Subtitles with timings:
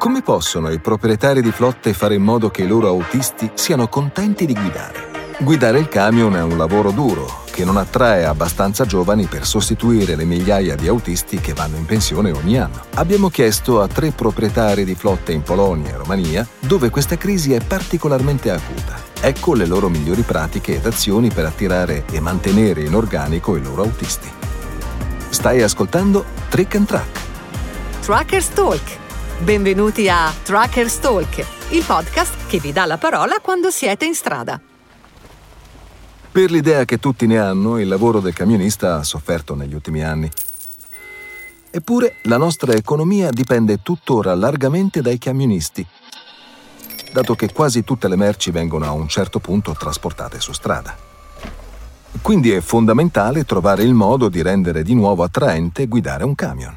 [0.00, 4.46] Come possono i proprietari di flotte fare in modo che i loro autisti siano contenti
[4.46, 5.34] di guidare?
[5.40, 10.24] Guidare il camion è un lavoro duro, che non attrae abbastanza giovani per sostituire le
[10.24, 12.84] migliaia di autisti che vanno in pensione ogni anno.
[12.94, 17.60] Abbiamo chiesto a tre proprietari di flotte in Polonia e Romania dove questa crisi è
[17.60, 18.98] particolarmente acuta.
[19.20, 23.82] Ecco le loro migliori pratiche ed azioni per attirare e mantenere in organico i loro
[23.82, 24.30] autisti.
[25.28, 27.20] Stai ascoltando Trick and Track.
[28.00, 29.08] Trackers Talk
[29.42, 34.60] Benvenuti a Trackers Talk, il podcast che vi dà la parola quando siete in strada.
[36.30, 40.30] Per l'idea che tutti ne hanno, il lavoro del camionista ha sofferto negli ultimi anni.
[41.70, 45.86] Eppure la nostra economia dipende tuttora largamente dai camionisti,
[47.10, 50.94] dato che quasi tutte le merci vengono a un certo punto trasportate su strada.
[52.20, 56.76] Quindi è fondamentale trovare il modo di rendere di nuovo attraente guidare un camion.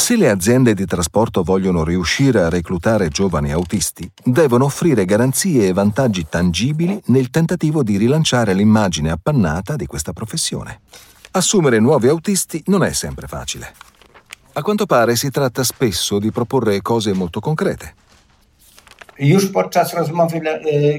[0.00, 5.72] Se le aziende di trasporto vogliono riuscire a reclutare giovani autisti, devono offrire garanzie e
[5.74, 10.80] vantaggi tangibili nel tentativo di rilanciare l'immagine appannata di questa professione.
[11.32, 13.74] Assumere nuovi autisti non è sempre facile.
[14.54, 17.94] A quanto pare si tratta spesso di proporre cose molto concrete.
[19.20, 20.40] Już podczas rozmowy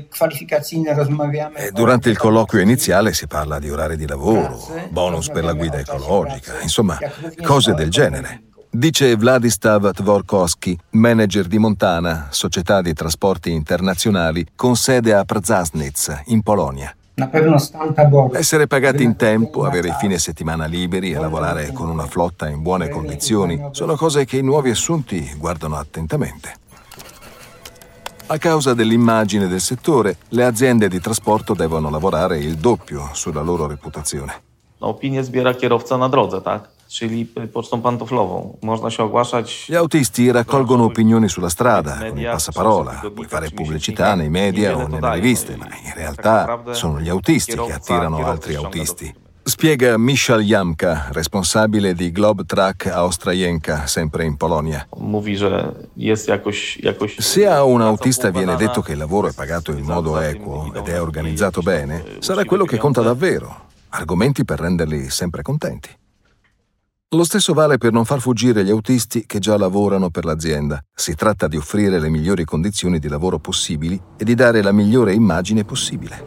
[0.10, 1.72] kwalifikacyjnej rozmawiamy.
[1.72, 4.60] Durante il colloquio iniziale si parla di orari di lavoro,
[4.92, 7.00] bonus per la guida ecologica, insomma,
[7.42, 8.51] cose del genere.
[8.74, 16.42] Dice Vladislav Tvorkovsky, manager di Montana, società di trasporti internazionali con sede a Przasnitz, in
[16.42, 16.96] Polonia.
[18.32, 22.62] Essere pagati in tempo, avere i fine settimana liberi e lavorare con una flotta in
[22.62, 26.54] buone condizioni sono cose che i nuovi assunti guardano attentamente.
[28.28, 33.68] A causa dell'immagine del settore, le aziende di trasporto devono lavorare il doppio sulla loro
[33.68, 34.44] reputazione.
[34.80, 36.70] Opinię zbiera kierowca na drodze, tak?
[36.92, 38.58] Czyli pocztą pantoflową.
[38.61, 39.66] Można się ogłaszać.
[39.70, 44.88] Gli autisti raccolgono opinioni sulla strada, con il passaparola, puoi fare pubblicità nei media o
[44.88, 49.13] nelle riviste, ma in realtà sono gli autisti che attirano altri autisti.
[49.44, 54.88] Spiega Michal Jamka, responsabile di Globe Track Austrajenka, sempre in Polonia.
[57.18, 60.88] Se a un autista viene detto che il lavoro è pagato in modo equo ed
[60.88, 63.69] è organizzato bene, sarà quello che conta davvero.
[63.90, 65.90] Argomenti per renderli sempre contenti.
[67.14, 70.82] Lo stesso vale per non far fuggire gli autisti che già lavorano per l'azienda.
[70.96, 75.14] Si tratta di offrire le migliori condizioni di lavoro possibili e di dare la migliore
[75.14, 76.24] immagine possibile.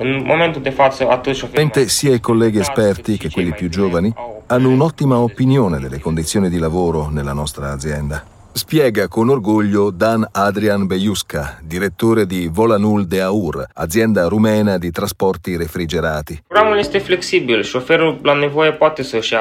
[1.54, 4.12] Mentre sia i colleghi esperti che quelli più giovani
[4.48, 8.33] hanno un'ottima opinione delle condizioni di lavoro nella nostra azienda.
[8.56, 15.56] Spiega con orgoglio Dan Adrian Bejuska, direttore di Volanul de Aur, azienda rumena di trasporti
[15.56, 16.44] refrigerati.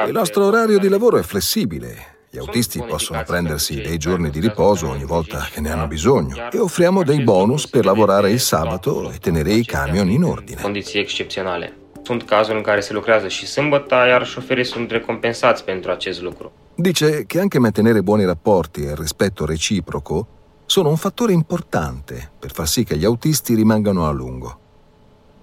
[0.06, 2.16] Il nostro orario di lavoro è flessibile.
[2.28, 6.58] Gli autisti possono prendersi dei giorni di riposo ogni volta che ne hanno bisogno e
[6.58, 10.60] offriamo dei bonus per lavorare il sabato e tenere i camion in ordine.
[10.60, 11.72] Condiții excepționale.
[12.02, 16.52] Sunt cazuri în care se lucrează și sâmbătă, iar șoferii sunt recompensați pentru acest lucru.
[16.76, 20.26] Dice che anche mantenere buoni rapporti e il rispetto reciproco
[20.66, 24.58] sono un fattore importante per far sì che gli autisti rimangano a lungo.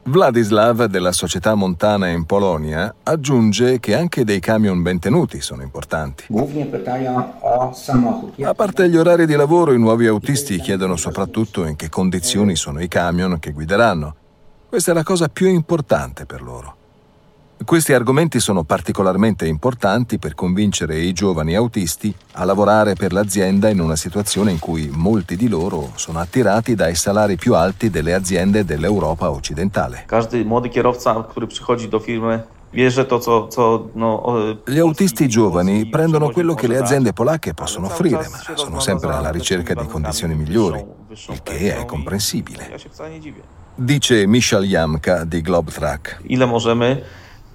[0.04, 6.26] Vladislav della società montana in Polonia aggiunge che anche dei camion ben tenuti sono importanti.
[8.42, 12.82] A parte gli orari di lavoro, i nuovi autisti chiedono soprattutto in che condizioni sono
[12.82, 14.16] i camion che guideranno.
[14.68, 16.80] Questa è la cosa più importante per loro.
[17.64, 23.80] Questi argomenti sono particolarmente importanti per convincere i giovani autisti a lavorare per l'azienda in
[23.80, 28.66] una situazione in cui molti di loro sono attirati dai salari più alti delle aziende
[28.66, 30.06] dell'Europa occidentale.
[30.08, 32.40] Każdy młody kierowca, który przychodzi do firmy,
[32.74, 32.86] Gli
[34.80, 39.74] autisti giovani prendono quello che le aziende polacche possono offrire, ma sono sempre alla ricerca
[39.74, 42.80] di condizioni migliori, il che è comprensibile.
[43.76, 46.22] Dice Michal Jamka di Globe Track.
[46.28, 47.04] Ile możemy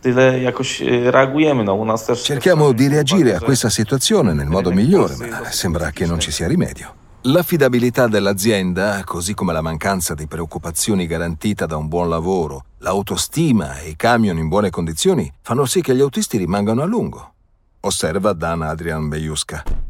[0.07, 0.81] tyle jakoś
[1.11, 1.65] reagujemy.
[1.65, 5.91] No, u nas też Cerchiamo di reagire a questa situazione nel modo migliore, ma sembra
[5.91, 6.95] che non ci sia rimedio.
[7.23, 13.89] L'affidabilità dell'azienda, così come la mancanza di preoccupazioni garantita da un buon lavoro, l'autostima e
[13.89, 17.33] i camion in buone condizioni fanno sì che gli autisti rimangano a lungo.
[17.81, 19.86] Osserva Dan Adrian Bejuska.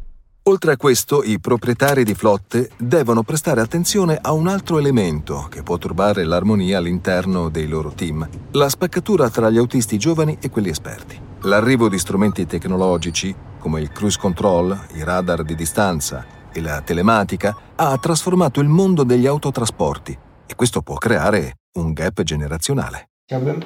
[0.49, 5.65] Oltre a questo, i proprietari di flotte devono prestare attenzione a un altro elemento che
[5.65, 10.69] può turbare l'armonia all'interno dei loro team, la spaccatura tra gli autisti giovani e quelli
[10.69, 11.21] esperti.
[11.41, 17.57] L'arrivo di strumenti tecnologici, come il cruise control, i radar di distanza e la telematica,
[17.75, 20.17] ha trasformato il mondo degli autotrasporti
[20.47, 23.09] e questo può creare un gap generazionale.
[23.27, 23.63] Chciałbym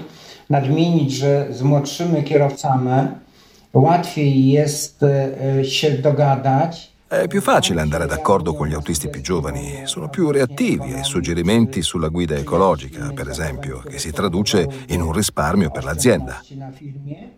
[0.50, 2.90] nadmienić, że z młodszymi kierowcami
[3.72, 5.04] łatwiej jest
[5.62, 10.92] się dogadać È più facile andare d'accordo con gli autisti più giovani, sono più reattivi
[10.92, 16.40] ai suggerimenti sulla guida ecologica, per esempio, che si traduce in un risparmio per l'azienda.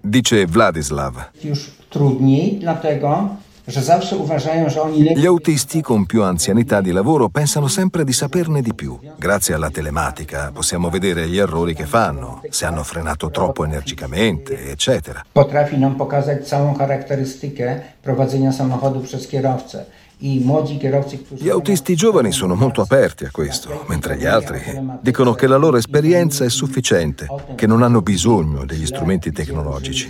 [0.02, 1.30] Dice Vladislav.
[1.40, 8.74] Już trudniej, dlatego Gli autisti con più anzianità di lavoro pensano sempre di saperne di
[8.74, 8.98] più.
[9.16, 15.24] Grazie alla telematica possiamo vedere gli errori che fanno, se hanno frenato troppo energicamente, eccetera.
[15.32, 19.84] Potrafi nam pokazać całą charakterystykę prowadzenia samochodu przez kierowcę.
[20.22, 24.60] Gli autisti giovani sono molto aperti a questo, mentre gli altri
[25.00, 27.26] dicono che la loro esperienza è sufficiente,
[27.56, 30.08] che non hanno bisogno degli strumenti tecnologici.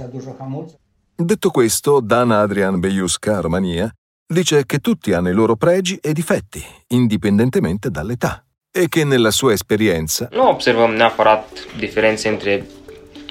[1.24, 3.88] Detto questo, Dana Adrian Bejuska, Romania,
[4.26, 9.52] dice che tutti hanno i loro pregi e difetti, indipendentemente dall'età, e che nella sua
[9.52, 12.66] esperienza Nu observăm neapărat diferențe între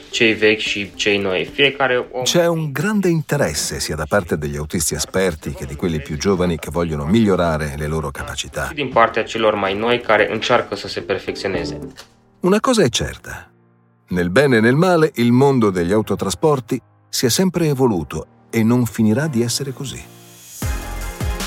[0.10, 1.46] cei vechi și cei noi.
[1.46, 6.02] Fiecare om c'è un grande interesse sia da parte degli autisti esperti che di quelli
[6.02, 8.68] più giovani che vogliono migliorare le loro capacità.
[8.68, 11.80] și din partea celor mai noi care încearcă să se perfecționeze.
[12.40, 13.52] Una cosa è certa.
[14.08, 18.86] Nel bene e nel male, il mondo degli autotrasporti si è sempre evoluto e non
[18.86, 20.02] finirà di essere così.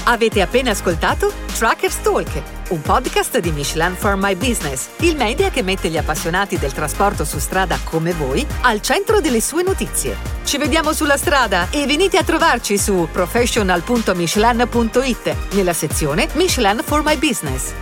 [0.07, 5.63] Avete appena ascoltato Truckers Talk, un podcast di Michelin for My Business, il media che
[5.63, 10.15] mette gli appassionati del trasporto su strada come voi al centro delle sue notizie.
[10.45, 17.17] Ci vediamo sulla strada e venite a trovarci su professional.michelin.it nella sezione Michelin for My
[17.17, 17.73] Business.